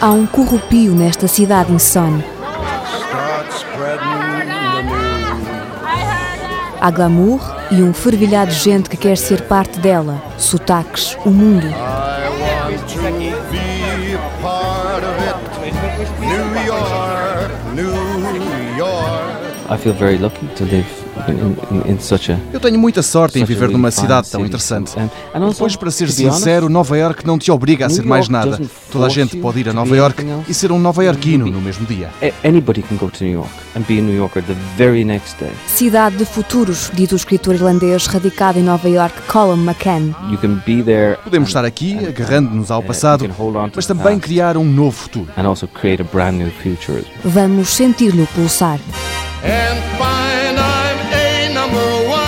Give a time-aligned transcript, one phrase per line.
[0.00, 2.24] Há um corrupio nesta cidade insone.
[6.80, 7.40] Há glamour
[7.72, 10.22] e um fervilhar de gente que quer ser parte dela.
[10.38, 11.66] Sotaques, o mundo.
[22.52, 24.92] Eu tenho muita sorte em viver numa cidade tão interessante.
[25.50, 28.60] Depois, para ser sincero, Nova York não te obriga a ser mais nada.
[28.90, 32.10] Toda a gente pode ir a Nova York e ser um nova-iorquino no mesmo dia.
[35.66, 40.14] Cidade de futuros, diz o escritor irlandês radicado em Nova York, Colin McCann.
[40.30, 43.28] You can be there Podemos estar aqui, agarrando-nos ao passado,
[43.74, 45.28] mas também criar um novo futuro.
[45.36, 46.02] And also create
[49.44, 50.58] a brand
[51.54, 51.68] new future.
[51.98, 52.27] Vamos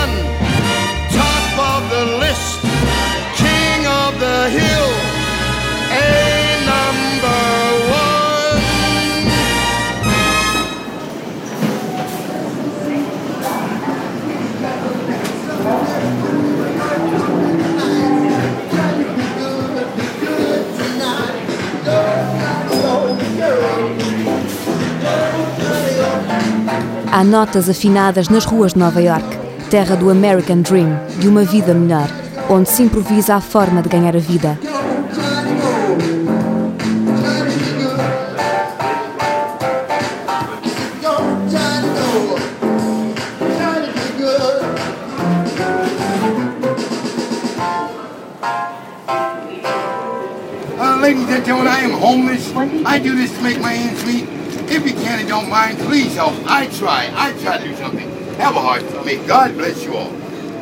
[27.21, 29.37] Há notas afinadas nas ruas de Nova York,
[29.69, 32.09] terra do American Dream, de uma vida melhor,
[32.49, 34.57] onde se improvisa a forma de ganhar a vida.
[50.79, 52.51] Uh, ladies and gentlemen, I am homeless.
[52.83, 54.40] I do this to make my ends meet.
[54.81, 56.33] If you can and don't mind, please help.
[56.47, 57.11] I try.
[57.13, 58.09] I try to do something.
[58.39, 59.17] Have a heart for me.
[59.27, 60.11] God bless you all.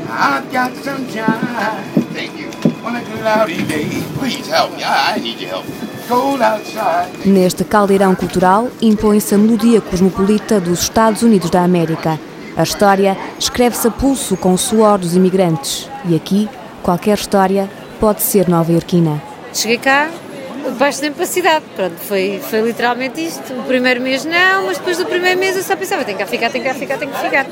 [0.09, 1.85] I've got sunshine.
[2.11, 2.49] Thank you.
[2.83, 3.87] On a cloudy day.
[4.17, 4.83] Please help me.
[4.83, 5.65] I, I need your help.
[7.23, 12.19] Neste caldeirão cultural impõe-se a melodia cosmopolita dos Estados Unidos da América.
[12.57, 15.87] A história escreve-se a pulso com o suor dos imigrantes.
[16.05, 16.49] E aqui,
[16.81, 17.69] qualquer história
[17.99, 19.21] pode ser nova-iorquina.
[19.53, 20.09] Cheguei cá
[20.71, 21.63] baixo da incapacidade.
[21.75, 23.53] Pronto, foi, foi literalmente isto.
[23.53, 26.49] O primeiro mês não, mas depois do primeiro mês eu só pensava, tem que ficar,
[26.49, 27.45] tem que ficar, tem que ficar.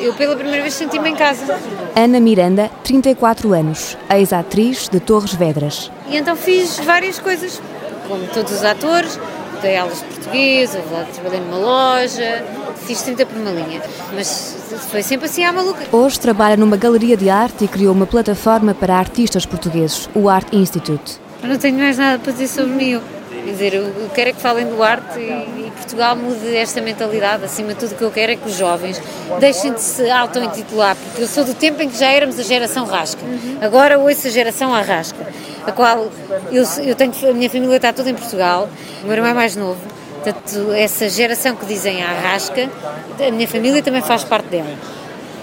[0.00, 1.58] Eu pela primeira vez senti-me em casa.
[1.96, 5.90] Ana Miranda, 34 anos, ex-atriz de Torres Vedras.
[6.08, 7.60] E então fiz várias coisas,
[8.08, 9.18] como todos os atores,
[9.60, 10.76] dei aulas de português,
[11.12, 12.44] trabalhei numa loja,
[12.86, 13.80] fiz 30 por uma linha,
[14.14, 14.56] mas
[14.90, 15.84] foi sempre assim à maluca.
[15.92, 20.48] Hoje trabalha numa galeria de arte e criou uma plataforma para artistas portugueses, o Art
[20.52, 21.21] Institute.
[21.42, 23.00] Eu não tenho mais nada para dizer sobre mim.
[23.44, 27.44] Quer dizer, eu quero é que falem do arte e, e Portugal mude esta mentalidade.
[27.44, 29.02] Acima de tudo, o que eu quero é que os jovens
[29.40, 32.84] deixem de se auto-intitular, porque eu sou do tempo em que já éramos a geração
[32.84, 33.20] rasca.
[33.60, 35.26] Agora ouço a geração arrasca,
[35.66, 36.08] a qual
[36.52, 38.68] eu, eu tenho, a minha família está toda em Portugal,
[39.02, 39.80] o meu irmão é mais novo.
[40.22, 42.70] Portanto, essa geração que dizem arrasca,
[43.18, 44.76] a minha família também faz parte dela.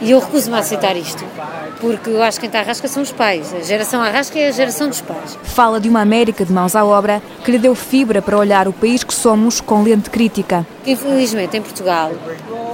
[0.01, 1.25] E eu recuso-me a aceitar isto,
[1.81, 3.53] porque eu acho que quem está à rasca são os pais.
[3.53, 5.37] A geração à rasca é a geração dos pais.
[5.43, 8.71] Fala de uma América de mãos à obra que lhe deu fibra para olhar o
[8.71, 10.65] país que somos com lente crítica.
[10.85, 12.11] Infelizmente, em Portugal,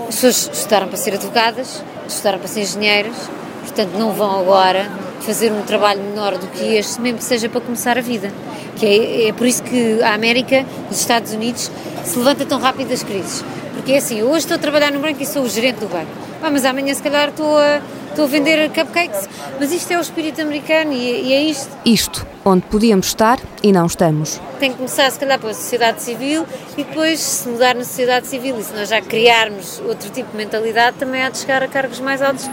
[0.08, 3.16] as pessoas estudaram para ser advogadas, estudaram para ser engenheiras,
[3.62, 4.88] portanto não vão agora
[5.22, 8.32] fazer um trabalho menor do que este, mesmo que seja para começar a vida.
[8.76, 11.72] Que é, é por isso que a América, os Estados Unidos,
[12.04, 13.44] se levanta tão rápido das crises.
[13.74, 16.25] Porque é assim, hoje estou a trabalhar no banco e sou o gerente do banco
[16.46, 19.28] ah, mas amanhã se calhar estou a, estou a vender cupcakes.
[19.60, 21.76] Mas isto é o espírito americano e, e, é isto.
[21.84, 24.40] Isto, onde podíamos estar e não estamos.
[24.60, 26.46] Tem que começar se calhar pela sociedade civil
[26.78, 30.38] e depois se mudar na sociedade civil e se nós já criarmos outro tipo de
[30.38, 32.48] mentalidade também há de chegar a cargos mais altos.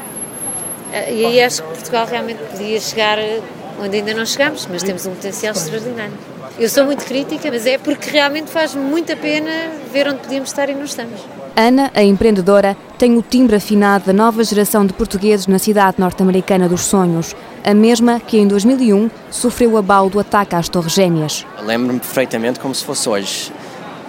[0.93, 3.19] Ah, e aí acho que Portugal realmente podia chegar
[3.79, 6.15] onde ainda não chegamos, mas temos um potencial extraordinário.
[6.59, 9.51] Eu sou muito crítica, mas é porque realmente faz muita pena
[9.93, 11.21] ver onde podíamos estar e não estamos.
[11.57, 16.69] Ana, a empreendedora, tem o timbre afinado da nova geração de portugueses na cidade norte-americana
[16.69, 21.47] dos sonhos, a mesma que em 2001 sofreu o abalo do ataque às Torres Gêmeas.
[21.61, 23.53] Lembro-me perfeitamente como se fosse hoje.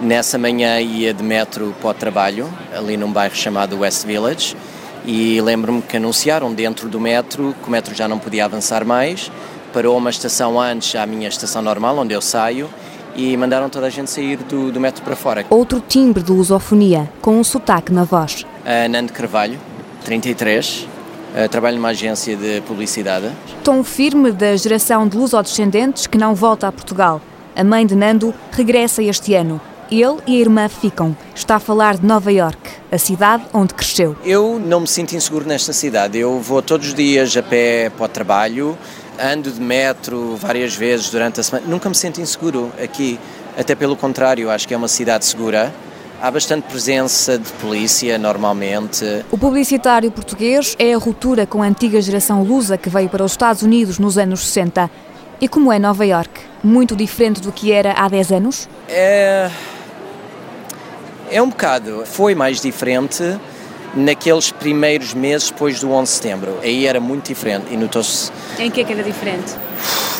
[0.00, 4.56] Nessa manhã ia de metro para o trabalho, ali num bairro chamado West Village,
[5.04, 9.30] e lembro-me que anunciaram dentro do metro que o metro já não podia avançar mais,
[9.72, 12.70] parou uma estação antes à minha estação normal, onde eu saio,
[13.14, 15.46] e mandaram toda a gente sair do, do metro para fora.
[15.50, 18.42] Outro timbre de lusofonia, com um sotaque na voz.
[18.42, 19.58] Uh, Nando Carvalho,
[20.04, 20.86] 33,
[21.44, 23.30] uh, trabalho numa agência de publicidade.
[23.62, 27.20] Tom firme da geração de lusodescendentes que não volta a Portugal.
[27.56, 29.60] A mãe de Nando regressa este ano.
[29.90, 31.16] Ele e a irmã ficam.
[31.34, 32.58] Está a falar de Nova York,
[32.90, 34.16] a cidade onde cresceu.
[34.24, 36.18] Eu não me sinto inseguro nesta cidade.
[36.18, 38.78] Eu vou todos os dias a pé para o trabalho
[39.20, 43.18] ando de metro várias vezes durante a semana, nunca me sinto inseguro aqui.
[43.56, 45.72] Até pelo contrário, acho que é uma cidade segura.
[46.20, 49.04] Há bastante presença de polícia, normalmente.
[49.30, 53.32] O publicitário português é a ruptura com a antiga geração lusa que veio para os
[53.32, 54.90] Estados Unidos nos anos 60.
[55.40, 56.40] E como é Nova York?
[56.62, 58.68] Muito diferente do que era há 10 anos?
[58.88, 59.50] É.
[61.30, 62.04] É um bocado.
[62.06, 63.38] Foi mais diferente
[63.96, 66.58] naqueles primeiros meses depois do 11 de setembro.
[66.62, 68.30] Aí era muito diferente e notou-se.
[68.58, 69.52] Em que é que era diferente?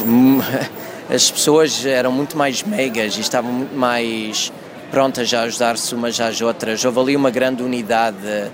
[1.12, 4.50] As pessoas eram muito mais megas e estavam muito mais
[4.90, 6.82] prontas a ajudar-se umas às outras.
[6.84, 8.50] Houve ali uma grande unidade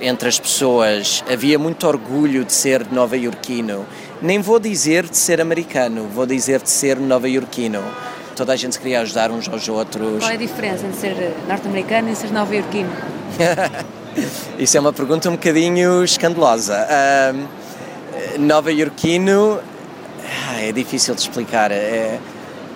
[0.00, 1.22] entre as pessoas.
[1.32, 3.86] Havia muito orgulho de ser nova-iorquino.
[4.20, 7.82] Nem vou dizer de ser americano, vou dizer de ser nova-iorquino.
[8.34, 10.18] Toda a gente se queria ajudar uns aos outros.
[10.18, 12.90] Qual é a diferença entre ser norte-americano e ser nova-iorquino?
[14.58, 16.86] Isso é uma pergunta um bocadinho escandalosa.
[16.86, 17.62] Uh,
[18.38, 19.60] Nova-iorquino
[20.48, 21.70] ah, é difícil de explicar.
[21.70, 22.18] É,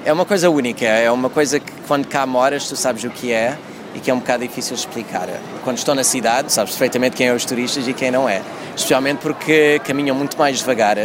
[0.04, 3.32] é uma coisa única, é uma coisa que quando cá moras tu sabes o que
[3.32, 3.56] é
[3.94, 5.28] e que é um bocado difícil de explicar.
[5.64, 8.42] Quando estou na cidade, sabes perfeitamente quem é os turistas e quem não é.
[8.74, 10.96] Especialmente porque caminham muito mais devagar,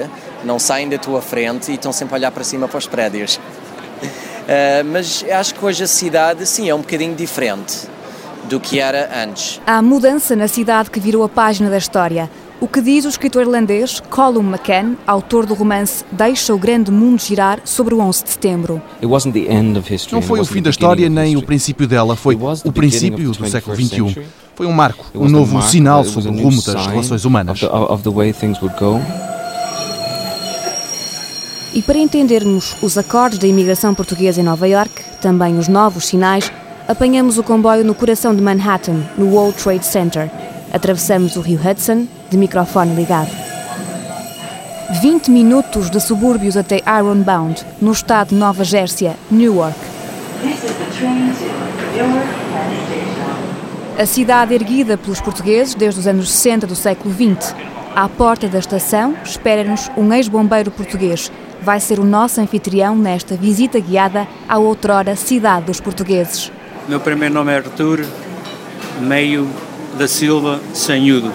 [0.43, 3.35] não saem da tua frente e estão sempre a olhar para cima para os prédios.
[3.35, 7.87] Uh, mas acho que hoje a cidade, sim, é um bocadinho diferente
[8.49, 9.61] do que era antes.
[9.65, 12.29] Há mudança na cidade que virou a página da história.
[12.61, 17.19] O que diz o escritor irlandês Colum McCann, autor do romance Deixa o Grande Mundo
[17.19, 18.81] Girar sobre o 11 de setembro.
[20.11, 23.75] Não foi o fim da história nem o princípio dela, foi o princípio do século
[23.75, 24.23] XXI.
[24.53, 27.61] Foi um marco, um novo sinal sobre o rumo das relações humanas.
[31.73, 34.91] E para entendermos os acordes da imigração portuguesa em Nova York,
[35.21, 36.51] também os novos sinais,
[36.91, 40.29] apanhamos o comboio no coração de Manhattan, no World Trade Center.
[40.73, 43.31] Atravessamos o rio Hudson, de microfone ligado.
[45.01, 49.79] 20 minutos de subúrbios até Ironbound, no estado de Nova Jersey, Newark.
[53.97, 57.55] A cidade erguida pelos portugueses desde os anos 60 do século XX.
[57.95, 61.31] À porta da estação espera-nos um ex-bombeiro português.
[61.61, 66.51] Vai ser o nosso anfitrião nesta visita guiada à outrora cidade dos portugueses.
[66.87, 68.03] Meu primeiro nome é Artur
[68.99, 69.47] Meio
[69.97, 71.31] da Silva Sanhudo.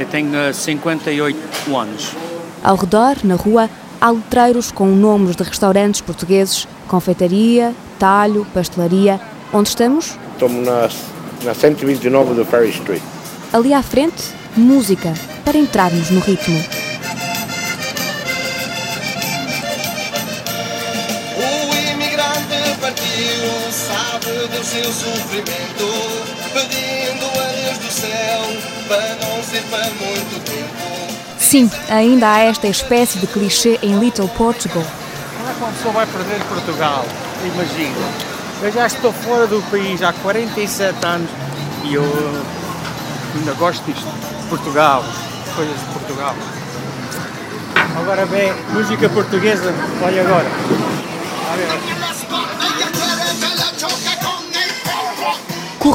[0.00, 2.12] Eu tenho 58 eh, anos.
[2.62, 3.68] Ao redor, na rua,
[4.00, 9.20] há letreiros com nomes de restaurantes portugueses, confeitaria, talho, pastelaria.
[9.52, 10.18] Onde estamos?
[10.32, 10.88] Estamos na,
[11.44, 13.02] na 129 do Ferry Street.
[13.52, 15.12] Ali à frente, música,
[15.44, 16.87] para entrarmos no ritmo.
[24.68, 25.86] Seu sofrimento,
[26.52, 28.42] pedindo a Deus do céu
[28.86, 31.38] para não ser para muito tempo.
[31.38, 34.84] Sim, ainda há esta espécie de clichê em Little Portugal.
[35.36, 37.04] Como é que uma pessoa vai perder Portugal?
[37.44, 38.28] Imagina.
[38.62, 41.30] Eu já estou fora do país há 47 anos
[41.84, 42.04] e eu
[43.36, 44.06] ainda gosto disto.
[44.48, 45.04] Portugal,
[45.56, 46.34] coisas de Portugal.
[48.00, 50.46] Agora bem, música portuguesa, olha agora.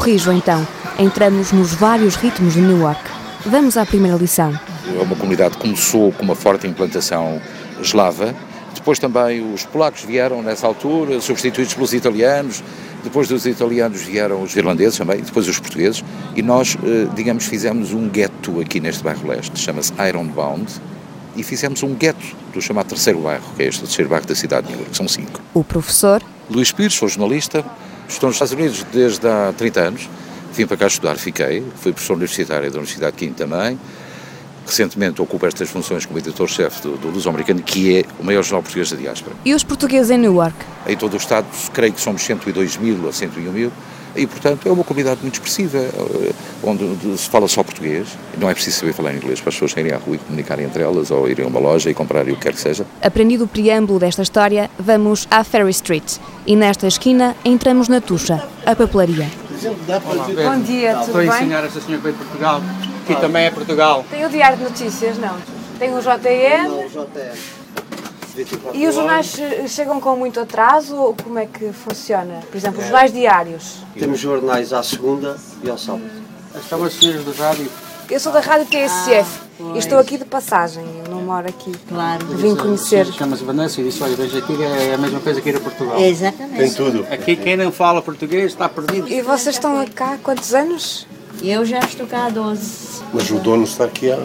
[0.04, 0.68] Corrijo então.
[0.98, 3.00] Entramos nos vários ritmos de Newark.
[3.46, 4.52] Vamos à primeira lição.
[4.86, 7.40] É uma comunidade que começou com uma forte implantação
[7.80, 8.34] eslava.
[8.74, 12.62] Depois também os polacos vieram nessa altura, substituídos pelos italianos.
[13.02, 16.04] Depois dos italianos vieram os irlandeses também, depois os portugueses.
[16.36, 20.70] E nós, eh, digamos, fizemos um gueto aqui neste bairro leste, chama-se Ironbound.
[21.34, 24.66] E fizemos um gueto do chamado terceiro bairro, que é este terceiro bairro da cidade
[24.66, 25.40] de Newark, que são cinco.
[25.54, 26.22] O professor?
[26.50, 27.64] Luís Pires, sou jornalista,
[28.08, 30.08] Estou nos Estados Unidos desde há 30 anos.
[30.52, 31.64] Vim para cá estudar, fiquei.
[31.76, 33.78] Fui professor universitário da Universidade de Quinto também.
[34.66, 38.90] Recentemente ocupo estas funções como editor-chefe do, do Luso-Americano, que é o maior jornal português
[38.90, 39.36] da diáspora.
[39.44, 40.56] E os portugueses em Newark?
[40.86, 43.72] Em todo o Estado, creio que somos 102 mil a 101 mil
[44.16, 48.08] e, portanto, é uma comunidade muito expressiva, eh, onde se fala só português.
[48.38, 50.82] Não é preciso saber falar inglês para as pessoas irem à rua e comunicarem entre
[50.82, 52.86] elas, ou irem a uma loja e comprarem o que quer que seja.
[53.02, 56.16] Aprendido o preâmbulo desta história, vamos à Ferry Street.
[56.46, 59.28] E nesta esquina entramos na Tuxa, a papelaria.
[60.44, 61.26] Bom dia, tudo bem?
[61.26, 62.62] Estou a ensinar esta senhora para Portugal.
[63.04, 64.04] Aqui também é Portugal.
[64.10, 65.36] Tem o Diário de Notícias, não?
[65.78, 66.68] Tem o JN?
[66.68, 67.63] Não, o JN.
[68.72, 69.36] E os jornais
[69.68, 72.40] chegam com muito atraso ou como é que funciona?
[72.50, 73.78] Por exemplo, os jornais diários?
[73.98, 76.10] Temos jornais à segunda e ao sábado.
[76.56, 77.70] Estão as senhoras do rádio?
[78.10, 81.72] Eu sou da Rádio TSF ah, e estou aqui de passagem, eu não moro aqui.
[81.88, 82.26] Claro.
[82.26, 83.06] Vim conhecer.
[83.06, 85.98] Chama-se Vanessa e disse: Olha, veja aqui é a mesma coisa que ir a Portugal.
[86.00, 86.58] exatamente.
[86.58, 87.06] Tem tudo.
[87.10, 89.08] Aqui quem não fala português está perdido.
[89.08, 91.06] E vocês estão cá há quantos anos?
[91.42, 93.02] Eu já estou cá há 12.
[93.12, 94.18] Mas o dono está aqui há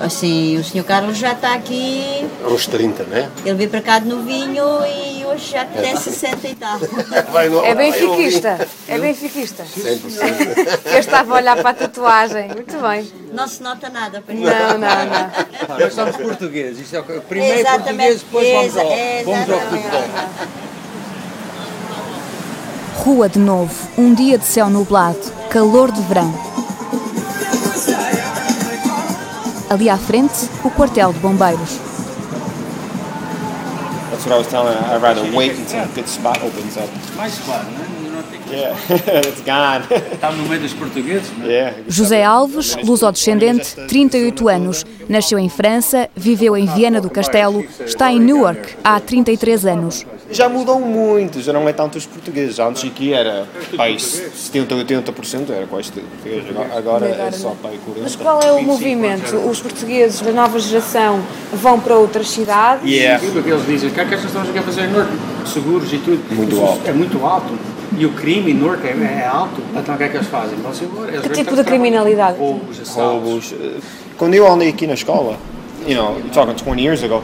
[0.00, 0.84] Assim, o Sr.
[0.84, 2.28] Carlos já está aqui.
[2.44, 3.30] Uns 30, né?
[3.44, 5.96] Ele veio para cá de novinho e hoje já tem é.
[5.96, 6.78] 60 e tal.
[7.64, 8.68] é benfiquista.
[8.86, 9.64] É benfiquista.
[9.64, 10.80] 100%.
[10.92, 12.48] Eu estava a olhar para a tatuagem.
[12.48, 13.10] Muito bem.
[13.32, 14.20] Não se nota nada.
[14.20, 15.78] Para não, não, não.
[15.78, 16.80] Nós somos portugueses.
[16.80, 18.20] Isto é o primeiro Exatamente.
[18.20, 20.02] português, depois vamos ao, vamos ao futebol.
[22.96, 26.34] Rua de novo, um dia de céu nublado, calor de verão.
[29.68, 31.78] Ali à frente, o quartel de bombeiros.
[34.10, 34.96] That's what I was telling her.
[34.96, 36.88] I'd rather wait until a good spot opens up.
[37.16, 37.96] Mais spot, né?
[38.50, 38.76] Yeah,
[39.26, 39.84] it's gone.
[40.12, 41.48] Está no meio dos portugueses, não é?
[41.48, 41.76] Yeah.
[41.88, 44.86] José Alves, luso-descendente, 38 anos.
[45.08, 50.06] Nasceu em França, viveu em Viena do Castelo, está em Newark há 33 anos.
[50.30, 52.58] Já mudou muito, já não é tanto os portugueses.
[52.58, 56.44] Antes aqui era pai, 70, 80% era quase português.
[56.76, 58.02] Agora é só pai 40.
[58.02, 59.36] Mas qual é o movimento?
[59.48, 62.84] Os portugueses da nova geração vão para outras cidades?
[62.84, 63.24] Yeah.
[63.24, 65.12] Aquilo que eles dizem, o que é que estas pessoas querem fazer em Norte?
[65.46, 66.34] Seguros e tudo.
[66.34, 66.80] Muito alto.
[66.88, 67.58] É muito alto.
[67.96, 69.62] E o crime em Norte é, é alto.
[69.74, 70.58] Então o que é que eles fazem?
[70.58, 72.38] Eles que tipo de criminalidade?
[72.38, 73.52] Roubos, assaltos.
[73.52, 73.54] Roubos.
[74.18, 75.38] Quando eu andei aqui na escola,
[75.86, 77.22] you know, talking 20 years ago,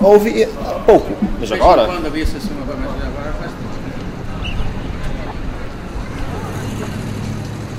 [0.00, 0.46] houve
[0.84, 1.88] pouco, mas agora...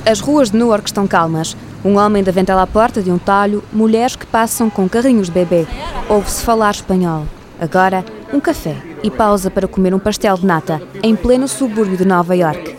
[0.04, 1.56] As ruas de Newark estão calmas.
[1.86, 5.34] Um homem da ventela à porta de um talho, mulheres que passam com carrinhos de
[5.34, 5.68] bebê.
[6.10, 7.26] Ouve-se falar espanhol.
[7.60, 12.06] Agora, um café e pausa para comer um pastel de nata, em pleno subúrbio de
[12.06, 12.76] Nova York.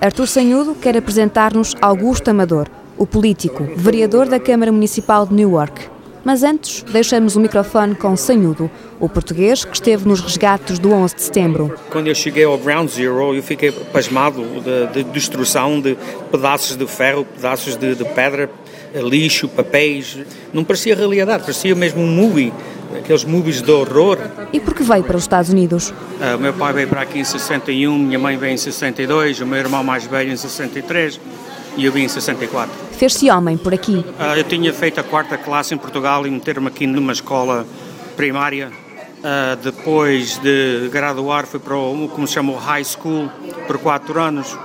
[0.00, 2.68] Artur Sanhudo quer apresentar-nos Augusto Amador,
[2.98, 5.93] o político, vereador da Câmara Municipal de Newark.
[6.24, 11.14] Mas antes, deixamos o microfone com Sanhudo, o português que esteve nos resgates do 11
[11.14, 11.74] de setembro.
[11.90, 15.96] Quando eu cheguei ao Ground Zero, eu fiquei pasmado de, de destruição de
[16.30, 18.48] pedaços de ferro, pedaços de, de pedra,
[18.94, 20.18] lixo, papéis.
[20.52, 22.52] Não parecia realidade, parecia mesmo um movie
[22.96, 24.18] aqueles movies de horror.
[24.52, 25.90] E por que veio para os Estados Unidos?
[25.90, 29.46] Uh, o meu pai veio para aqui em 61, minha mãe veio em 62, o
[29.46, 31.20] meu irmão mais velho em 63
[31.76, 32.72] e eu vim em 64.
[32.92, 33.96] Fez-se homem por aqui?
[33.96, 37.66] Uh, eu tinha feito a quarta classe em Portugal e meter-me aqui numa escola
[38.16, 38.70] primária.
[39.18, 43.30] Uh, depois de graduar, fui para o como se chama o High School
[43.66, 44.56] por quatro anos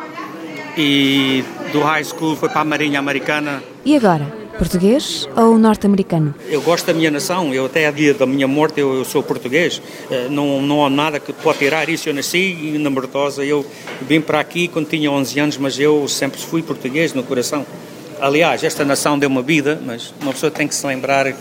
[0.78, 3.63] e do High School foi para a Marinha Americana.
[3.86, 4.38] E agora?
[4.60, 6.36] Português ou norte-americano?
[6.50, 9.24] Eu gosto da minha nação, eu até a dia da minha morte eu, eu, sou
[9.24, 12.10] português, eh, não, não há nada que pode tirar isso.
[12.10, 13.66] Eu nasci na Mortosa, eu
[14.01, 17.66] vim para aqui quando tinha 11 anos, mas eu sempre fui português no coração.
[18.20, 21.36] Aliás, esta nação deu uma vida, mas uma pessoa tem que se lembrar a, eh,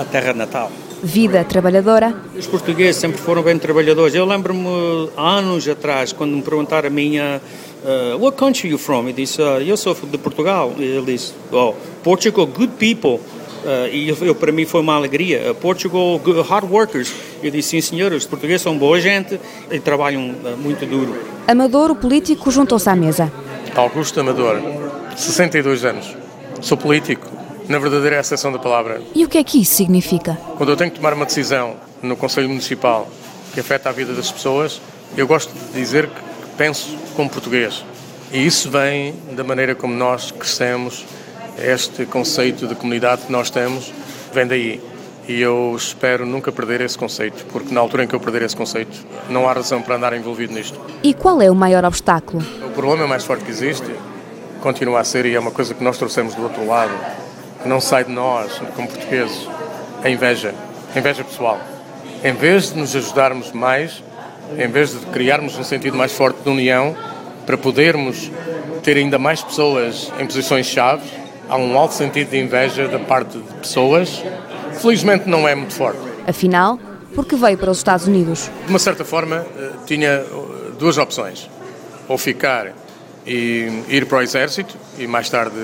[0.00, 0.70] a terra natal.
[1.02, 2.14] Vida trabalhadora?
[2.38, 4.14] Os portugueses sempre foram bem trabalhadores.
[4.14, 7.40] Eu lembro-me anos atrás, quando me perguntaram a minha
[7.84, 9.04] uh, what country are you from?
[9.04, 10.72] Ele disse, uh, eu sou de Portugal.
[10.78, 13.20] Ele disse, oh, Portugal, good people.
[13.64, 15.50] Uh, e eu, para mim foi uma alegria.
[15.50, 17.12] Uh, Portugal, good, hard workers.
[17.42, 19.38] Eu disse, sim senhor, os portugueses são boa gente
[19.70, 21.14] e trabalham uh, muito duro.
[21.46, 23.32] Amador, o político, juntou-se à mesa.
[23.74, 24.60] Augusto Amador,
[25.16, 26.16] 62 anos.
[26.60, 27.26] Sou político,
[27.68, 29.00] na verdadeira acessão da palavra.
[29.14, 30.38] E o que é que isso significa?
[30.56, 33.08] Quando eu tenho que tomar uma decisão no Conselho Municipal
[33.54, 34.80] que afeta a vida das pessoas,
[35.16, 37.84] eu gosto de dizer que penso como português.
[38.32, 41.04] E isso vem da maneira como nós crescemos,
[41.58, 43.92] este conceito de comunidade que nós temos,
[44.32, 44.80] vem daí.
[45.28, 48.56] E eu espero nunca perder esse conceito, porque na altura em que eu perder esse
[48.56, 50.80] conceito, não há razão para andar envolvido nisto.
[51.02, 52.42] E qual é o maior obstáculo?
[52.64, 53.88] O problema mais forte que existe
[54.60, 56.92] continua a ser, e é uma coisa que nós trouxemos do outro lado,
[57.62, 59.46] que não sai de nós, como portugueses,
[60.02, 60.54] a inveja,
[60.94, 61.60] a inveja pessoal.
[62.24, 64.02] Em vez de nos ajudarmos mais,
[64.58, 66.96] em vez de criarmos um sentido mais forte de união,
[67.46, 68.30] para podermos
[68.82, 71.02] ter ainda mais pessoas em posições-chave,
[71.48, 74.22] há um alto sentido de inveja da parte de pessoas,
[74.80, 76.00] felizmente não é muito forte.
[76.26, 76.78] Afinal,
[77.14, 78.50] por que veio para os Estados Unidos?
[78.64, 80.26] De uma certa forma, eh, tinha eh,
[80.78, 81.48] duas opções.
[82.08, 82.72] Ou ficar
[83.26, 85.56] e ir para o exército e mais tarde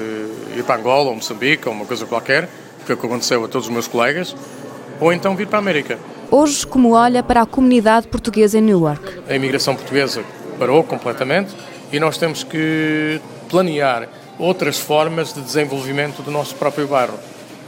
[0.57, 2.49] ir para Angola ou Moçambique ou uma coisa qualquer,
[2.85, 4.37] que é o que aconteceu a todos os meus colegas,
[5.01, 5.99] ou então vir para a América.
[6.31, 9.23] Hoje, como olha para a comunidade portuguesa em Newark?
[9.27, 10.23] A imigração portuguesa
[10.59, 11.57] parou completamente
[11.91, 13.19] e nós temos que
[13.49, 14.07] planear
[14.39, 17.19] outras formas de desenvolvimento do nosso próprio bairro.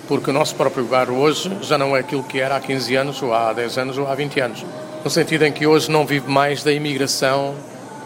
[0.06, 3.22] Porque o nosso próprio bairro hoje já não é aquilo que era há 15 anos,
[3.22, 4.66] ou há 10 anos, ou há 20 anos.
[5.02, 7.54] No sentido em que hoje não vive mais da imigração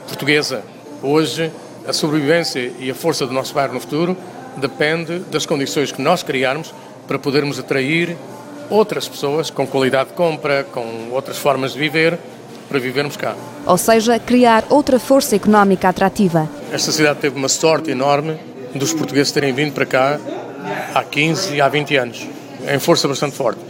[0.06, 0.62] portuguesa.
[1.02, 1.50] Hoje,
[1.84, 4.16] a sobrevivência e a força do nosso bairro no futuro
[4.56, 6.73] depende das condições que nós criarmos
[7.08, 8.16] para podermos atrair
[8.71, 12.18] outras pessoas com qualidade de compra, com outras formas de viver,
[12.68, 13.35] para vivermos cá.
[13.66, 16.49] Ou seja, criar outra força económica atrativa.
[16.73, 18.38] Esta cidade teve uma sorte enorme
[18.75, 20.18] dos portugueses terem vindo para cá
[20.94, 22.26] há 15 e há 20 anos.
[22.66, 23.61] em força bastante forte,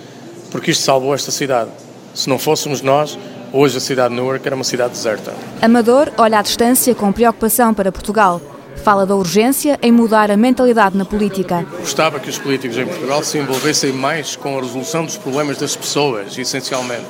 [0.52, 1.68] porque isto salvou esta cidade.
[2.14, 3.18] Se não fôssemos nós,
[3.52, 5.34] hoje a cidade de Newark era uma cidade deserta.
[5.60, 8.40] Amador olha à distância com preocupação para Portugal.
[8.83, 11.66] Fala da urgência em mudar a mentalidade na política.
[11.78, 15.75] Gostava que os políticos em Portugal se envolvessem mais com a resolução dos problemas das
[15.75, 17.07] pessoas, essencialmente.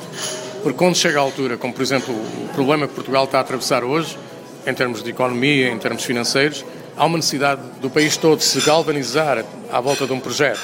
[0.63, 3.83] Porque quando chega a altura, como por exemplo o problema que Portugal está a atravessar
[3.83, 4.17] hoje,
[4.65, 9.43] em termos de economia, em termos financeiros, há uma necessidade do país todo se galvanizar
[9.71, 10.61] à volta de um projeto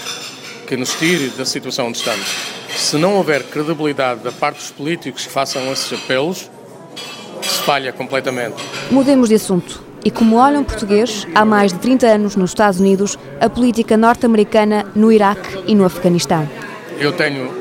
[0.65, 2.27] que nos tire da situação onde estamos.
[2.75, 6.49] Se não houver credibilidade da parte dos políticos que façam esses apelos,
[7.41, 8.55] se falha completamente.
[8.89, 9.90] Mudemos de assunto.
[10.03, 14.85] E como olham português, há mais de 30 anos nos Estados Unidos, a política norte-americana
[14.95, 16.49] no Iraque e no Afeganistão.
[16.99, 17.51] Eu tenho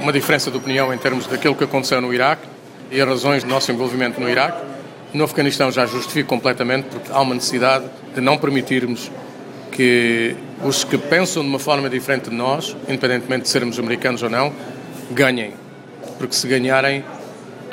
[0.00, 2.48] uma diferença de opinião em termos daquilo que aconteceu no Iraque
[2.90, 4.60] e as razões do nosso envolvimento no Iraque.
[5.12, 9.08] No Afeganistão já justifico completamente, porque há uma necessidade de não permitirmos
[9.70, 10.34] que
[10.64, 14.52] os que pensam de uma forma diferente de nós, independentemente de sermos americanos ou não,
[15.12, 15.52] ganhem.
[16.18, 17.04] Porque se ganharem,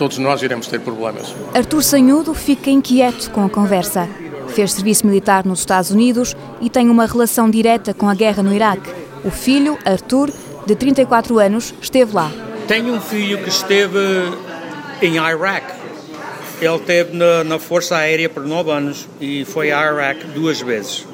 [0.02, 1.32] todos nós iremos ter problemas.
[1.54, 4.10] Artur Sanhudo fica inquieto com a conversa.
[4.48, 8.52] Fez serviço militar nos Estados Unidos e tem uma relação direta com a guerra no
[8.52, 8.90] Iraque.
[9.24, 10.32] O filho, Artur,
[10.66, 12.32] de 34 anos, esteve lá.
[12.68, 14.00] Tenho um filho que esteve
[15.04, 15.82] em Iraque
[16.60, 21.08] ele esteve na, na, Força Aérea por nove anos e foi a Iraque duas vezes.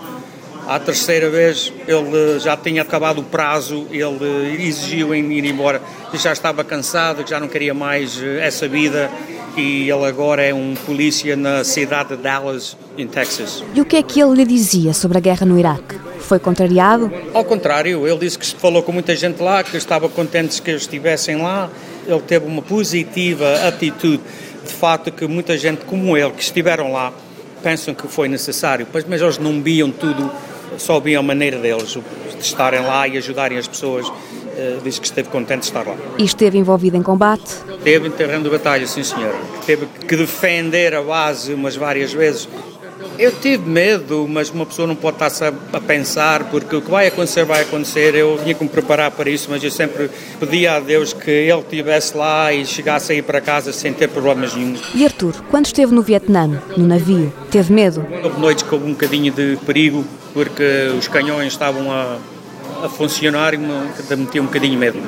[0.67, 5.81] A terceira vez ele já tinha acabado o prazo, ele exigiu em ir embora,
[6.11, 9.09] que já estava cansado, que já não queria mais eh, essa vida
[9.55, 13.63] e ele agora é um polícia na cidade de Dallas, em Texas.
[13.73, 15.95] E o que é que ele lhe dizia sobre a guerra no Iraque?
[16.19, 17.11] Foi contrariado?
[17.33, 21.41] Ao contrário, ele disse que falou com muita gente lá, que estava contente que estivessem
[21.41, 21.69] lá.
[22.05, 24.21] Ele teve uma positiva atitude
[24.65, 27.13] de facto que muita gente como ele, que estiveram lá,
[27.63, 30.29] pensam que foi necessário, mas eles não viam tudo,
[30.77, 31.97] só a maneira deles,
[32.37, 34.07] de estarem lá e ajudarem as pessoas.
[34.07, 35.95] Uh, diz que esteve contente de estar lá.
[36.17, 37.53] E esteve envolvido em combate?
[37.77, 39.37] Esteve em terreno de batalha, sim senhora.
[39.67, 42.49] Teve que defender a base umas várias vezes
[43.19, 47.07] eu tive medo, mas uma pessoa não pode estar a pensar, porque o que vai
[47.07, 48.13] acontecer, vai acontecer.
[48.15, 51.61] Eu tinha que me preparar para isso, mas eu sempre pedia a Deus que ele
[51.61, 54.75] estivesse lá e chegasse a ir para casa sem ter problemas nenhum.
[54.93, 58.05] E Arthur, quando esteve no Vietnã, no navio, teve medo?
[58.23, 60.05] Houve noites houve um bocadinho de perigo,
[60.37, 62.19] porque os canhões estavam a,
[62.83, 63.73] a funcionar e me
[64.17, 64.99] metia um bocadinho de medo.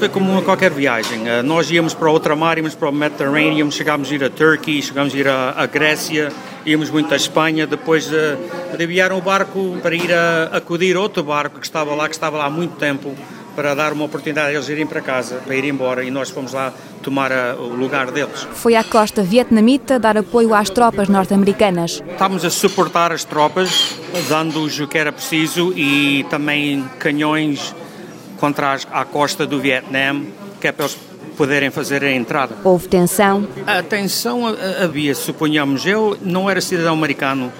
[0.00, 1.28] Foi como qualquer viagem.
[1.28, 4.82] Eh, nós íamos para outra mar, íamos para o Mediterrâneo, chegámos a ir a Turquia,
[4.82, 6.32] chegámos a ir a Grécia,
[6.66, 11.60] íamos muito à Espanha, depois uh, desviaram o barco para ir a, acudir outro barco
[11.60, 13.14] que estava lá, que estava lá há muito tempo,
[13.54, 16.52] para dar uma oportunidade a eles irem para casa, para ir embora, e nós fomos
[16.52, 18.46] lá tomar a, o lugar deles.
[18.54, 22.02] Foi à costa vietnamita dar apoio às tropas norte-americanas.
[22.10, 23.96] Estávamos a suportar as tropas,
[24.28, 27.74] dando-os o que era preciso e também canhões
[28.38, 30.22] contra a costa do Vietnã,
[30.60, 30.98] que é para eles
[31.36, 32.56] poderem fazer a entrada.
[32.64, 33.46] Houve tensão?
[33.66, 34.42] A tensão
[34.82, 35.84] havia, suponhamos.
[35.86, 37.52] Eu não era cidadão americano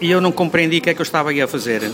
[0.00, 1.90] e eu não compreendi o que é que eu estava aí a fazer.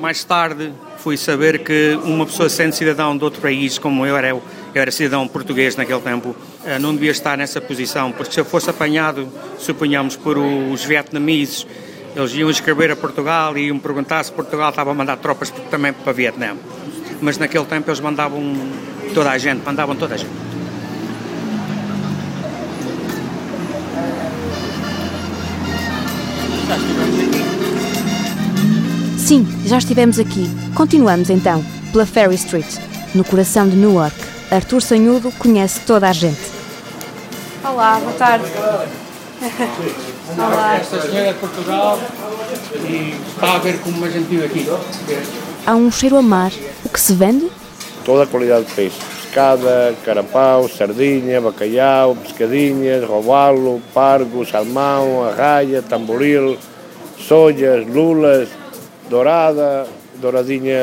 [0.00, 4.28] Mais tarde fui saber que uma pessoa sendo cidadão de outro país, como eu era,
[4.28, 4.42] eu
[4.74, 6.34] era cidadão português naquele tempo,
[6.64, 11.66] eh, não devia estar nessa posição, porque se eu fosse apanhado, suponhamos, por os vietnamitas,
[12.14, 15.92] eles iam escrever a Portugal e iam perguntar se Portugal estava a mandar tropas também
[15.92, 16.56] para Vietnã.
[17.20, 18.42] Mas naquele tempo eles mandavam
[19.14, 20.48] toda a gente, mandavam toda a gente.
[26.70, 27.17] Estivemos aqui?
[29.28, 30.48] Sim, já estivemos aqui.
[30.74, 31.62] Continuamos então,
[31.92, 32.78] pela Ferry Street,
[33.14, 34.16] no coração de Newark.
[34.50, 36.40] Arthur Sanhudo conhece toda a gente.
[37.62, 38.46] Olá, boa tarde.
[40.34, 40.76] Olá.
[40.76, 41.98] Esta senhora é de Portugal
[42.88, 44.66] e está a ver como a gente vive aqui.
[45.66, 46.50] Há um cheiro a mar.
[46.82, 47.50] O que se vende?
[48.06, 48.96] toda a qualidade de peixe.
[49.24, 56.56] Pescada, carapau, sardinha, bacalhau, pescadinhas, robalo, pargo, salmão, arraia, tamboril,
[57.18, 58.48] sojas, lulas,
[59.08, 59.86] dourada,
[60.20, 60.76] douradinha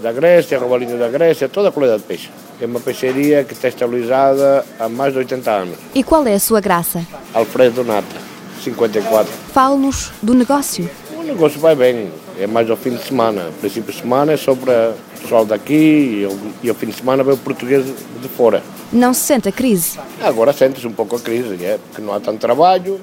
[0.00, 2.30] da Grécia, robalinho da Grécia, toda a qualidade de peixe.
[2.60, 5.78] É uma peixeria que está estabilizada há mais de 80 anos.
[5.94, 7.06] E qual é a sua graça?
[7.32, 8.16] Alfredo Nata,
[8.62, 9.32] 54.
[9.52, 10.88] Fale-nos do negócio.
[11.16, 13.48] O negócio vai bem, é mais ao fim de semana.
[13.48, 16.94] O princípio de semana é só para o pessoal daqui e, e ao fim de
[16.94, 18.62] semana vem o português de fora.
[18.92, 19.98] Não se sente a crise?
[20.22, 23.00] Agora sente-se um pouco a crise, é, porque não há tanto trabalho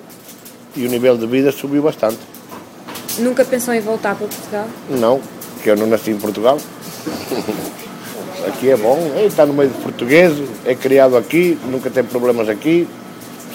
[0.75, 2.17] e o nível de vida subiu bastante.
[3.19, 4.67] Nunca pensou em voltar para Portugal?
[4.89, 5.21] Não,
[5.63, 6.57] que eu não nasci em Portugal.
[8.47, 12.49] aqui é bom, é, está no meio de portugueses, é criado aqui, nunca tem problemas
[12.49, 12.87] aqui,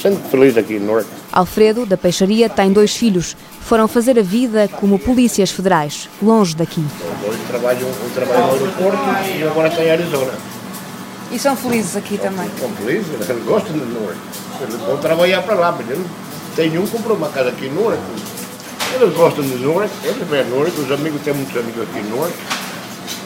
[0.01, 1.09] sente feliz aqui no Norte.
[1.33, 3.37] Alfredo, da peixaria, tem dois filhos.
[3.61, 6.85] Foram fazer a vida como polícias federais, longe daqui.
[7.25, 8.99] Dois trabalham, um trabalha no aeroporto
[9.39, 10.33] e agora está em Arizona.
[11.31, 12.51] E são felizes aqui também?
[12.59, 14.19] São felizes, eles gostam de Newark.
[14.63, 16.07] Eles vão trabalhar para lá, mas eles
[16.57, 18.01] tem um comprou uma casa aqui em Newark.
[18.95, 22.03] Eles gostam de Newark, eles vêm a Newark, os amigos têm muitos amigos aqui em
[22.05, 22.35] Newark.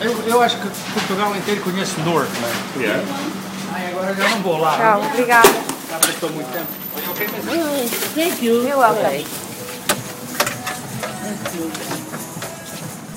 [0.01, 2.85] Eu, eu acho que Portugal inteiro conhece Newark, não é?
[2.85, 3.05] Yeah.
[3.73, 4.77] Ai, agora já não vou lá.
[4.77, 5.49] Tchau, obrigada.
[5.91, 6.67] Já prestou muito tempo.
[7.11, 7.27] Okay,
[8.15, 8.63] Thank you.
[8.63, 9.25] You're welcome.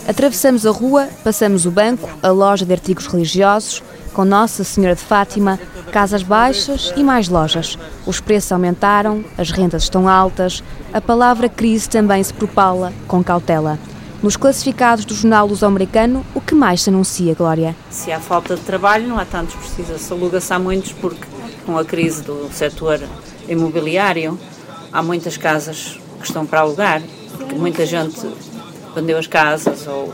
[0.08, 5.02] Atravessamos a rua, passamos o banco, a loja de artigos religiosos, com Nossa Senhora de
[5.02, 5.60] Fátima,
[5.92, 7.78] casas baixas e mais lojas.
[8.06, 13.78] Os preços aumentaram, as rendas estão altas, a palavra crise também se propala com cautela.
[14.22, 17.76] Nos classificados do jornal luso-americano, o que mais se anuncia, Glória?
[17.92, 20.12] Se há falta de trabalho, não há tantos precisa-se.
[20.12, 21.22] Aluga-se há muitos porque,
[21.66, 23.00] com a crise do setor
[23.48, 24.38] imobiliário,
[24.92, 27.02] há muitas casas que estão para alugar,
[27.38, 28.20] porque muita gente
[28.96, 30.12] vendeu as casas ou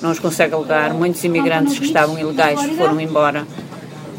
[0.00, 0.94] não os consegue alugar.
[0.94, 3.46] Muitos imigrantes que estavam ilegais foram embora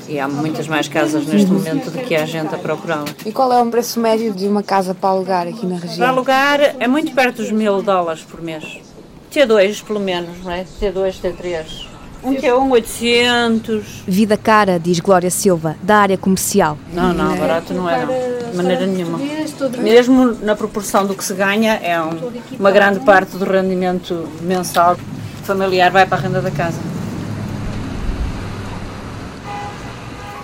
[0.07, 3.05] e há muitas mais casas neste momento do que há gente a procurá-la.
[3.25, 5.97] E qual é o preço médio de uma casa para alugar aqui na região?
[5.97, 8.79] Para alugar é muito perto dos mil dólares por mês.
[9.31, 10.65] T2 pelo menos, não é?
[10.81, 11.87] T2, T3.
[12.23, 14.03] Um T1 800.
[14.07, 16.77] Vida cara, diz Glória Silva, da área comercial.
[16.91, 18.49] Não, não, barato não é, não.
[18.51, 19.19] De maneira nenhuma.
[19.77, 22.17] Mesmo na proporção do que se ganha, é um,
[22.59, 24.97] uma grande parte do rendimento mensal
[25.47, 26.79] familiar vai para a renda da casa.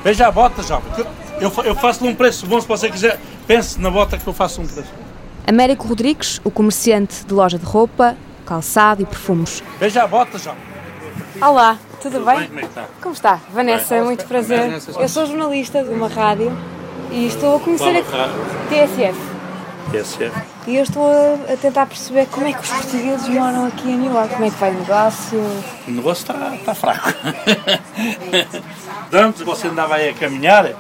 [0.04, 0.92] Veja a bota, jovem.
[1.40, 3.20] Eu, eu faço-lhe um preço bom se você quiser.
[3.46, 4.92] Pense na bota que eu faço um preço.
[5.46, 9.62] Américo Rodrigues, o comerciante de loja de roupa, calçado e perfumes.
[9.80, 10.62] Veja a bota, jovem.
[11.42, 12.40] Olá, tudo, tudo bem?
[12.40, 12.48] bem?
[12.48, 12.86] Como, é está?
[13.02, 13.40] Como está?
[13.52, 14.04] Vanessa, bem.
[14.06, 14.60] muito prazer.
[14.60, 16.58] Vanessa, eu sou jornalista de uma rádio
[17.12, 18.04] e estou a conhecer a
[18.70, 19.20] TSF.
[20.68, 24.14] E eu estou a, tentar perceber como é que os portugueses moram aqui em New
[24.14, 25.40] York, como é que vai o negócio.
[25.88, 27.10] O negócio está, está fraco.
[29.12, 30.72] Antes você andava aí a caminhar,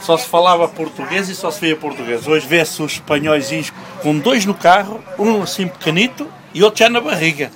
[0.00, 2.26] só se falava português e só se via português.
[2.26, 7.00] Hoje vê-se os espanhóis com dois no carro, um assim pequenito e outro já na
[7.00, 7.50] barriga.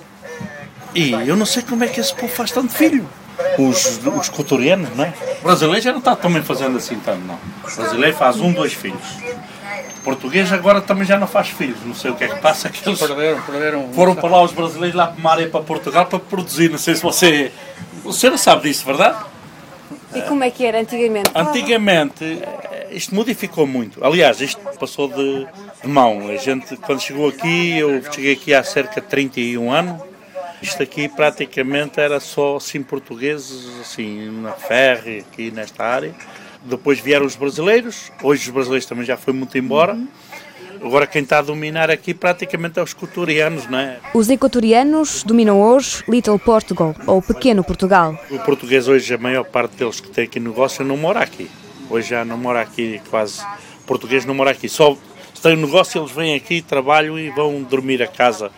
[0.93, 3.07] E eu não sei como é que esse povo faz tanto filho.
[3.57, 5.13] Os, os cotorianos, não é?
[5.39, 7.39] O brasileiro já não está também fazendo assim tanto, não.
[7.63, 9.17] O brasileiro faz um, dois filhos.
[9.99, 12.69] O português agora também já não faz filhos, não sei o que é que passa.
[12.69, 13.93] Que eles perderam, perderam.
[13.93, 16.69] Foram para lá os brasileiros lá para uma área para Portugal para produzir.
[16.69, 17.51] Não sei se você.
[18.03, 19.17] Você não sabe disso, verdade?
[20.15, 21.29] E como é que era antigamente?
[21.35, 22.41] Antigamente,
[22.91, 24.03] isto modificou muito.
[24.03, 25.47] Aliás, isto passou de,
[25.83, 26.29] de mão.
[26.29, 30.09] A gente, quando chegou aqui, eu cheguei aqui há cerca de 31 anos
[30.61, 36.13] isto aqui praticamente era só assim portugueses, assim na ferry, aqui nesta área.
[36.63, 39.97] Depois vieram os brasileiros, hoje os brasileiros também já foi muito embora.
[40.81, 43.99] Agora quem está a dominar aqui praticamente é os equatorianos, não é?
[44.13, 48.17] Os equatorianos dominam hoje Little Portugal, ou Pequeno Portugal.
[48.29, 51.49] O português hoje, a maior parte deles que tem aqui negócio não mora aqui.
[51.89, 53.41] Hoje já não mora aqui quase.
[53.81, 54.69] O português não mora aqui.
[54.69, 54.95] Só
[55.33, 58.51] se tem um negócio eles vêm aqui, trabalham e vão dormir a casa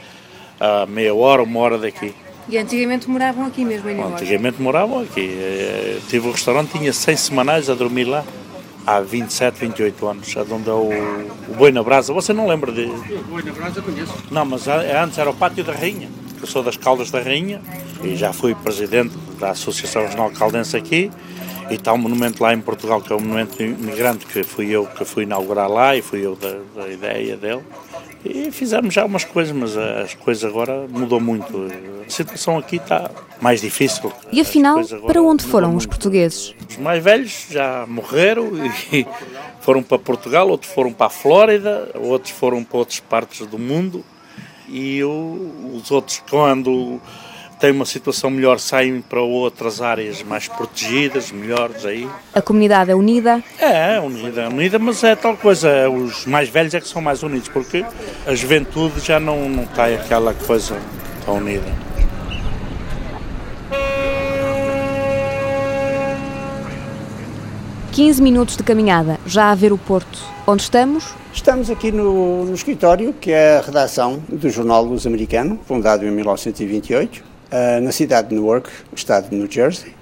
[0.60, 2.14] a meia hora, uma hora daqui.
[2.50, 4.02] E antigamente moravam aqui mesmo em?
[4.02, 5.22] Antigamente moravam aqui.
[5.22, 8.24] Eu eh, tive um restaurante, tinha 100 semanais a dormir lá.
[8.86, 10.90] Há 27, 28 anos, onde é o,
[11.50, 12.12] o Boi na Brasa.
[12.14, 12.86] Você não lembra de.
[12.86, 14.14] O Boi na Brasa conheço.
[14.32, 16.10] Não, mas antes era o Pátio da Rainha.
[16.42, 17.62] Eu sou das Caldas da Rainha
[18.04, 21.12] e já fui presidente da Associação Regional Caldense aqui.
[21.72, 24.86] E está um monumento lá em Portugal, que é um monumento imigrante, que fui eu
[24.86, 27.64] que fui inaugurar lá e fui eu da, da ideia dele.
[28.26, 31.68] E fizemos já umas coisas, mas as coisas agora mudou muito.
[32.06, 34.12] A situação aqui está mais difícil.
[34.34, 36.54] E afinal, para onde foram os portugueses?
[36.70, 38.52] Os mais velhos já morreram
[38.92, 39.08] e
[39.62, 44.04] foram para Portugal, outros foram para a Flórida, outros foram para outras partes do mundo.
[44.68, 47.00] E os outros, quando
[47.62, 52.10] têm uma situação melhor, saem para outras áreas mais protegidas, melhores aí.
[52.34, 53.42] A comunidade é unida?
[53.60, 57.48] É, unida, unida, mas é tal coisa, os mais velhos é que são mais unidos,
[57.50, 57.86] porque
[58.26, 60.76] a juventude já não, não está aquela coisa
[61.24, 61.72] tão unida.
[67.92, 70.18] Quinze minutos de caminhada, já a ver o Porto.
[70.48, 71.14] Onde estamos?
[71.32, 76.10] Estamos aqui no, no escritório, que é a redação do Jornal Luz Americano, fundado em
[76.10, 79.94] 1928 uh, na cidade de Newark, estado de New Jersey,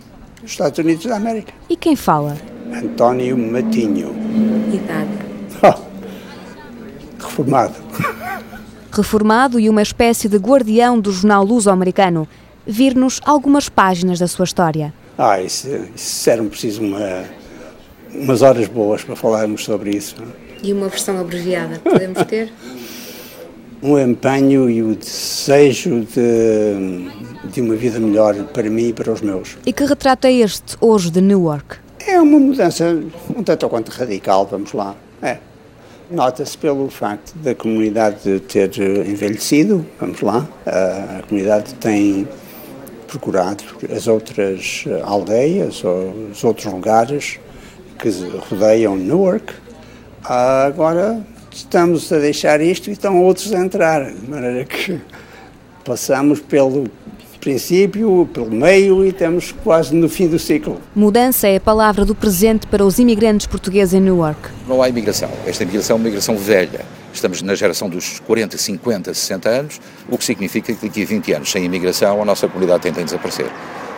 [0.43, 1.53] Estados Unidos da América.
[1.69, 2.38] E quem fala?
[2.73, 4.15] António Matinho.
[4.73, 5.29] Idade?
[7.21, 7.75] Oh, reformado.
[8.93, 12.25] Reformado e uma espécie de guardião do jornal luso-americano,
[12.65, 14.93] vir-nos algumas páginas da sua história.
[15.17, 17.25] Ah, isso, isso era preciso uma,
[18.13, 20.15] umas horas boas para falarmos sobre isso.
[20.63, 22.53] E uma versão abreviada, podemos ter?
[23.82, 29.22] um empenho e o desejo de, de uma vida melhor para mim e para os
[29.22, 29.58] meus.
[29.65, 31.78] E que retrato é este hoje de Newark?
[32.06, 33.02] É uma mudança
[33.36, 34.96] um tanto ou quanto radical, vamos lá.
[35.22, 35.38] É.
[36.10, 40.48] Nota-se pelo facto da comunidade ter envelhecido, vamos lá.
[40.65, 42.28] A comunidade tem
[43.08, 43.63] procurado
[43.96, 47.39] as outras aldeias ou os outros lugares
[48.00, 48.10] que
[48.50, 49.54] rodeiam Newark.
[50.24, 51.24] Agora
[51.60, 55.00] estamos a deixar isto e estão outros a entrar, de maneira que
[55.84, 56.88] passamos pelo
[57.39, 60.80] princípio, pelo meio e estamos quase no fim do ciclo.
[60.93, 64.50] Mudança é a palavra do presente para os imigrantes portugueses em Newark.
[64.67, 65.30] Não há imigração.
[65.45, 66.82] Esta imigração é uma imigração velha.
[67.13, 71.34] Estamos na geração dos 40, 50, 60 anos, o que significa que daqui a 20
[71.34, 73.50] anos, sem imigração, a nossa comunidade tenta desaparecer.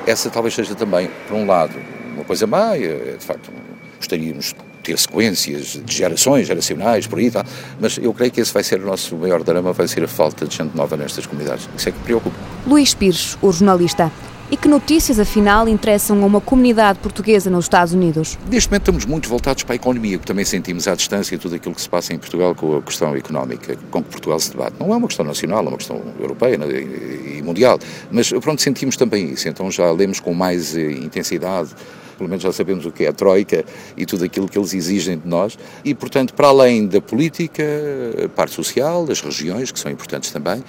[0.08, 1.76] Essa talvez seja também, por um lado,
[2.14, 3.52] uma coisa má, é, de facto,
[3.98, 7.44] gostaríamos ter sequências de gerações, geracionais, por aí e tal,
[7.80, 10.46] mas eu creio que esse vai ser o nosso maior drama, vai ser a falta
[10.46, 11.70] de gente nova nestas comunidades.
[11.76, 12.36] Isso é que me preocupa.
[12.66, 14.12] Luís Pires, o jornalista.
[14.52, 18.38] E que notícias, afinal, interessam a uma comunidade portuguesa nos Estados Unidos?
[18.50, 21.74] Neste momento estamos muito voltados para a economia, que também sentimos à distância tudo aquilo
[21.74, 24.76] que se passa em Portugal com a questão económica, com que Portugal se debate.
[24.78, 27.80] Não é uma questão nacional, é uma questão europeia né, e mundial,
[28.12, 31.70] mas pronto, sentimos também isso, então já lemos com mais eh, intensidade
[32.18, 33.64] pelo menos já sabemos o que é a Troika
[33.96, 35.58] e tudo aquilo que eles exigem de nós.
[35.84, 37.64] E, portanto, para além da política,
[38.26, 40.64] a parte social, das regiões, que são importantes também,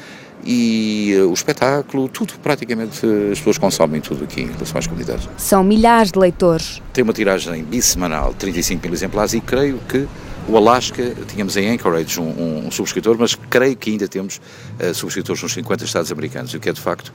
[0.44, 5.28] e uh, o espetáculo, tudo, praticamente as pessoas consomem tudo aqui em relação às comunidades.
[5.36, 6.82] São milhares de leitores.
[6.92, 10.06] Tem uma tiragem bissemanal, 35 mil exemplares, e creio que
[10.48, 14.40] o Alasca, tínhamos em Anchorage um, um, subscritor, mas creio que ainda temos
[14.80, 17.12] uh, subscritores nos 50 Estados americanos, o que é de facto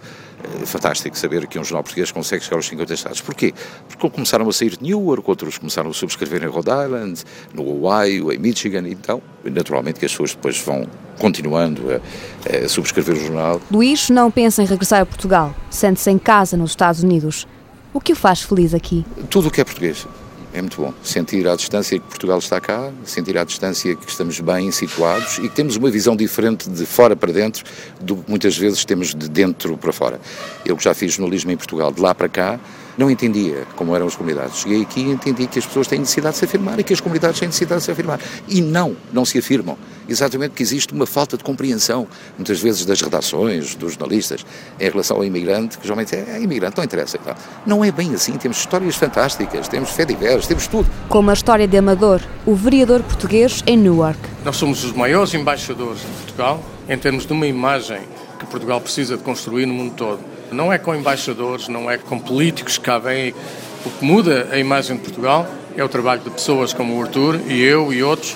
[0.61, 3.21] uh, fantástico saber que um jornal português consegue chegar aos 50 Estados.
[3.21, 3.53] Porquê?
[3.87, 8.31] Porque começaram a sair de Newark, outros começaram a subscrever em Rhode Island, no Ohio,
[8.31, 10.87] em Michigan, então, naturalmente que as pessoas depois vão
[11.19, 13.61] continuando a, a subscrever o jornal.
[13.69, 17.45] Luís não pensa em regressar a Portugal, sente-se em casa nos Estados Unidos.
[17.93, 19.05] O que o faz feliz aqui?
[19.29, 20.05] Tudo o que é português
[20.57, 20.93] é muito bom.
[21.03, 25.43] Sentir à distância que Portugal está cá, sentir à distância que estamos bem situados e
[25.43, 27.63] que temos uma visão diferente de fora para dentro
[28.01, 30.19] do que muitas vezes temos de dentro para fora.
[30.65, 32.59] Eu já fiz jornalismo em Portugal, de lá para cá,
[32.97, 34.57] não entendia como eram as comunidades.
[34.57, 36.99] Cheguei aqui e entendi que as pessoas têm necessidade de se afirmar e que as
[36.99, 38.19] comunidades têm necessidade de se afirmar.
[38.47, 39.77] E não, não se afirmam.
[40.09, 42.07] Exatamente porque existe uma falta de compreensão,
[42.37, 44.45] muitas vezes, das redações, dos jornalistas,
[44.79, 47.19] em relação ao imigrante, que geralmente é, é imigrante, não interessa.
[47.65, 48.33] Não é bem assim.
[48.33, 50.89] Temos histórias fantásticas, temos fé diversa, temos tudo.
[51.09, 54.19] Como a história de Amador, o vereador português em Newark.
[54.43, 57.99] Nós somos os maiores embaixadores de Portugal em termos de uma imagem
[58.39, 62.19] que Portugal precisa de construir no mundo todo não é com embaixadores, não é com
[62.19, 63.33] políticos que cá vêm.
[63.85, 67.39] O que muda a imagem de Portugal é o trabalho de pessoas como o Artur
[67.47, 68.35] e eu e outros,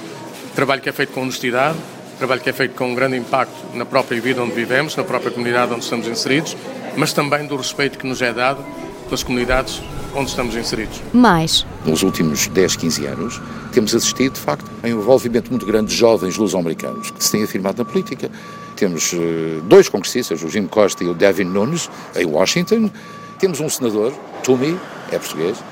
[0.55, 1.77] trabalho que é feito com honestidade,
[2.17, 5.31] trabalho que é feito com um grande impacto na própria vida onde vivemos, na própria
[5.31, 6.55] comunidade onde estamos inseridos,
[6.95, 8.63] mas também do respeito que nos é dado
[9.05, 9.81] pelas comunidades
[10.15, 11.01] onde estamos inseridos.
[11.13, 11.65] Mais.
[11.85, 15.95] Nos últimos 10, 15 anos, temos assistido, de facto, a um envolvimento muito grande de
[15.95, 18.29] jovens luso-americanos que se têm afirmado na política.
[18.81, 22.89] Temos uh, dois congressistas, o Jim Costa e o Devin Nunes, em Washington.
[23.37, 24.11] Temos um senador,
[24.43, 24.75] Toomey,
[25.11, 25.63] é português.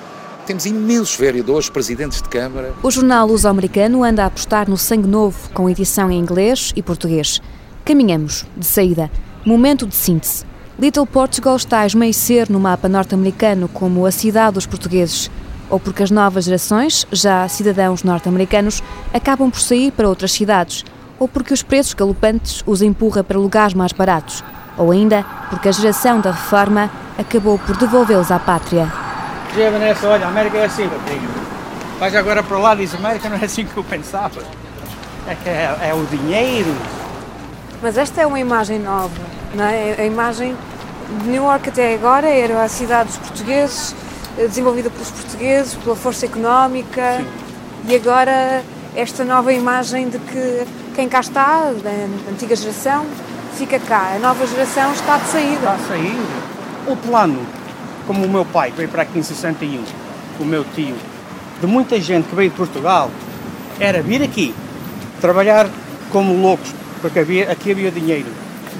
[0.45, 2.71] Temos imensos vereadores, presidentes de Câmara.
[2.83, 7.41] O jornal luso-americano anda a apostar no sangue novo, com edição em inglês e português.
[7.83, 9.09] Caminhamos, de saída.
[9.43, 10.45] Momento de síntese.
[10.77, 15.31] Little Portugal está a esmaecer no mapa norte-americano como a cidade dos portugueses,
[15.67, 20.85] ou porque as novas gerações, já cidadãos norte-americanos, acabam por sair para outras cidades,
[21.19, 24.43] ou porque os preços galopantes os empurra para lugares mais baratos,
[24.77, 28.91] ou ainda porque a geração da reforma acabou por devolvê-los à pátria.
[29.53, 31.27] Dia Vanessa, olha, a América é assim, Rodrigo.
[31.99, 34.41] Vais agora para lá e diz América não é assim que eu pensava.
[35.27, 36.73] É que é, é o dinheiro.
[37.81, 39.21] Mas esta é uma imagem nova,
[39.53, 39.95] não é?
[39.99, 40.55] A imagem
[41.21, 43.95] de New York até agora era a cidade dos portugueses,
[44.37, 47.25] eh, desenvolvida pelos portugueses, pela força económica, Sim.
[47.87, 48.63] e agora
[48.95, 50.65] esta nova imagem de que
[50.99, 53.05] quem cá está, da antiga geração,
[53.55, 54.15] fica cá.
[54.17, 55.53] A nova geração está de saída.
[55.53, 56.19] Está a sair.
[56.87, 57.39] O plano,
[58.05, 59.81] como o meu pai, veio para aqui em 61,
[60.41, 60.97] o meu tio,
[61.61, 63.09] de muita gente que veio de Portugal,
[63.79, 64.53] era vir aqui,
[65.21, 65.69] trabalhar
[66.11, 66.69] como loucos,
[67.01, 68.27] porque havia, aqui havia dinheiro,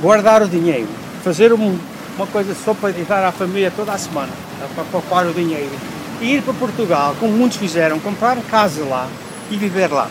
[0.01, 0.89] guardar o dinheiro,
[1.23, 1.79] fazer um,
[2.17, 4.33] uma coisa só para editar à família toda a semana,
[4.75, 5.71] para poupar o dinheiro.
[6.19, 9.07] E ir para Portugal, como muitos fizeram, comprar casa lá
[9.49, 10.09] e viver lá.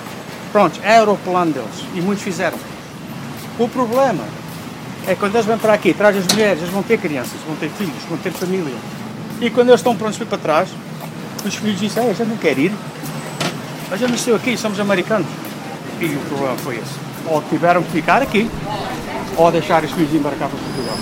[0.58, 2.58] Pronto, era o plano deles e muitos fizeram.
[3.60, 4.24] O problema
[5.06, 7.68] é quando eles vêm para aqui, trazem as mulheres, eles vão ter crianças, vão ter
[7.68, 8.74] filhos, vão ter família.
[9.40, 10.68] E quando eles estão prontos para ir para trás,
[11.46, 12.72] os filhos dizem, ah, a gente não quer ir.
[13.92, 15.28] A gente nasceu aqui, somos americanos.
[16.00, 16.94] E o problema foi esse.
[17.26, 18.50] Ou tiveram que ficar aqui,
[19.36, 20.98] ou deixar os filhos embarcar para Portugal.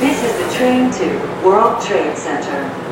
[0.00, 2.83] This is the train to World Trade Center.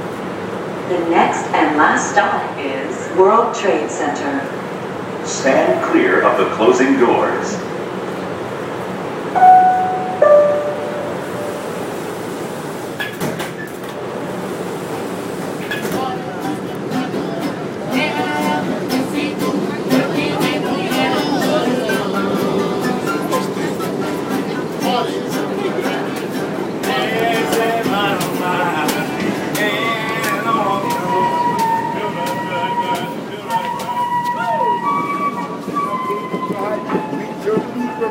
[0.93, 4.45] The next and last stop is World Trade Center.
[5.25, 7.55] Stand clear of the closing doors.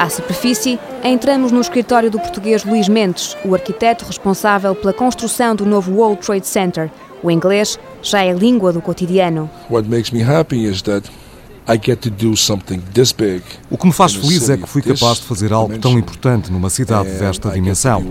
[0.00, 5.66] À superfície, entramos no escritório do português Luís Mendes, o arquiteto responsável pela construção do
[5.66, 6.90] novo World Trade Center.
[7.22, 9.50] O inglês já é língua do cotidiano.
[9.68, 11.06] What makes me happy is that
[13.70, 16.70] o que me faz feliz é que fui capaz de fazer algo tão importante numa
[16.70, 18.02] cidade desta dimensão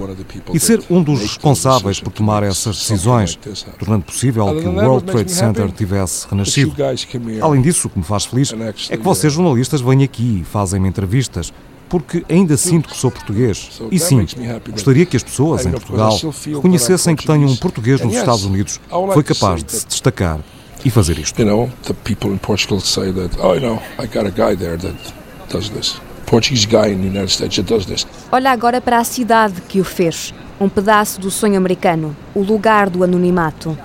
[0.53, 3.37] e ser um dos responsáveis por tomar essas decisões,
[3.79, 6.73] tornando possível que o World Trade Center tivesse renascido.
[7.41, 8.53] Além disso, o que me faz feliz
[8.89, 11.51] é que vocês, jornalistas, vêm aqui e fazem-me entrevistas
[11.89, 13.81] porque ainda sinto que sou português.
[13.91, 14.25] E sim,
[14.71, 18.79] gostaria que as pessoas em Portugal reconhecessem que tenho um português nos Estados Unidos
[19.13, 20.39] foi capaz de se destacar
[20.85, 21.41] e fazer isto.
[21.41, 24.55] You know, the people in Portugal say that, oh, you know, I got a guy
[24.55, 24.95] there that
[25.51, 25.99] does this.
[26.25, 28.05] Portuguese guy in the United States that does this.
[28.31, 30.33] Olha agora para a cidade que o fez.
[30.59, 33.77] Um pedaço do sonho americano, o lugar do anonimato.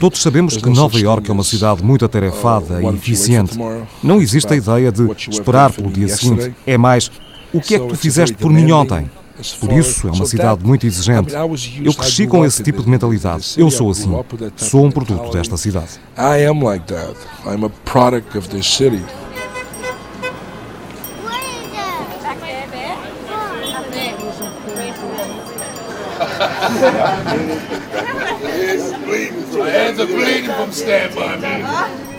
[0.00, 3.58] Todos sabemos que Nova York é uma cidade muito atarefada e eficiente.
[4.02, 6.54] Não existe a ideia de esperar pelo dia seguinte.
[6.66, 7.10] É mais,
[7.52, 9.10] o que é que tu fizeste por mim ontem?
[9.58, 11.32] Por isso, é uma cidade muito exigente.
[11.82, 13.54] Eu cresci com esse tipo de mentalidade.
[13.56, 14.10] Eu sou assim.
[14.56, 16.00] Sou um produto desta cidade.
[16.16, 17.14] I am like that.
[17.46, 19.02] I'm a product of this city.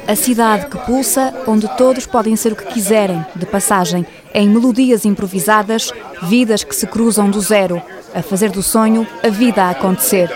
[0.08, 5.06] A cidade que pulsa, onde todos podem ser o que quiserem, de passagem, em melodias
[5.06, 5.92] improvisadas,
[6.24, 7.82] vidas que se cruzam do zero,
[8.14, 10.30] a fazer do sonho a vida a acontecer.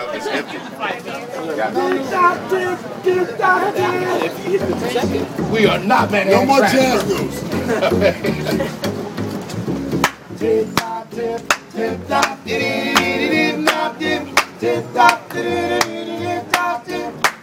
[5.52, 6.62] We are not no more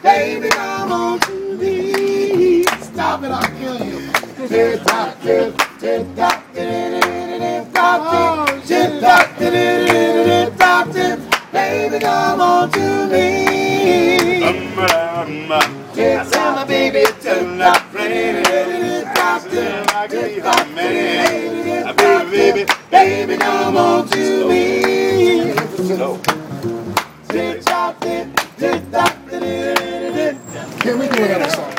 [0.03, 2.63] Baby, come on to me.
[2.63, 4.11] Stop it, I'll kill you.
[4.49, 11.19] Tip top, tip, tip top, tip top, tip top, tip top, tip.
[11.53, 13.45] Baby, come on to me.
[15.93, 18.43] Tip top, baby, tip top, tip
[19.15, 20.67] top, tip top, tip top,
[22.31, 26.42] baby, baby, come on to me.
[27.33, 27.57] Can
[30.99, 31.72] we do it